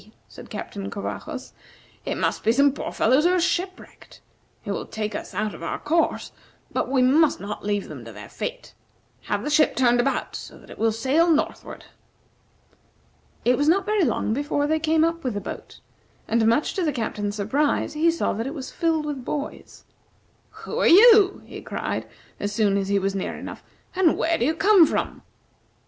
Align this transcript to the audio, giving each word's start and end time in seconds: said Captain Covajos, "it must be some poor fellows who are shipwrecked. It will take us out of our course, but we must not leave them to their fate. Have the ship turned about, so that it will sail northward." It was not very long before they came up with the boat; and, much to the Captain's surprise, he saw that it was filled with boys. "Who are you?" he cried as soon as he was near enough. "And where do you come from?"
said 0.27 0.49
Captain 0.49 0.89
Covajos, 0.89 1.51
"it 2.05 2.15
must 2.17 2.43
be 2.43 2.51
some 2.51 2.71
poor 2.73 2.91
fellows 2.91 3.23
who 3.23 3.33
are 3.33 3.39
shipwrecked. 3.39 4.19
It 4.65 4.71
will 4.71 4.87
take 4.87 5.13
us 5.13 5.35
out 5.35 5.53
of 5.53 5.61
our 5.61 5.77
course, 5.77 6.31
but 6.71 6.89
we 6.89 7.03
must 7.03 7.39
not 7.39 7.63
leave 7.63 7.87
them 7.87 8.03
to 8.05 8.11
their 8.11 8.27
fate. 8.27 8.73
Have 9.25 9.43
the 9.43 9.51
ship 9.51 9.75
turned 9.75 9.99
about, 9.99 10.35
so 10.35 10.57
that 10.57 10.71
it 10.71 10.79
will 10.79 10.91
sail 10.91 11.29
northward." 11.29 11.85
It 13.45 13.59
was 13.59 13.67
not 13.67 13.85
very 13.85 14.03
long 14.03 14.33
before 14.33 14.65
they 14.65 14.79
came 14.79 15.03
up 15.03 15.23
with 15.23 15.35
the 15.35 15.39
boat; 15.39 15.79
and, 16.27 16.47
much 16.47 16.73
to 16.73 16.83
the 16.83 16.91
Captain's 16.91 17.35
surprise, 17.35 17.93
he 17.93 18.09
saw 18.09 18.33
that 18.33 18.47
it 18.47 18.55
was 18.55 18.71
filled 18.71 19.05
with 19.05 19.23
boys. 19.23 19.85
"Who 20.63 20.79
are 20.79 20.87
you?" 20.87 21.43
he 21.45 21.61
cried 21.61 22.07
as 22.39 22.51
soon 22.51 22.75
as 22.75 22.87
he 22.87 22.97
was 22.97 23.13
near 23.13 23.35
enough. 23.35 23.63
"And 23.95 24.17
where 24.17 24.39
do 24.39 24.45
you 24.45 24.55
come 24.55 24.87
from?" 24.87 25.21